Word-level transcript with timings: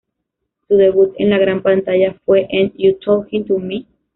Su 0.67 0.77
debut 0.77 1.13
en 1.19 1.29
la 1.29 1.37
gran 1.37 1.61
pantalla 1.61 2.19
fue 2.25 2.47
en 2.49 2.73
"You 2.75 2.95
Talkin' 3.05 3.45
to 3.45 3.59
Me? 3.59 3.85